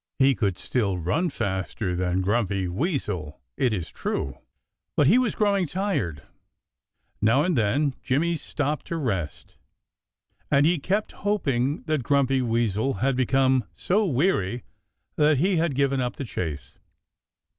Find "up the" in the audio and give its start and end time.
16.01-16.25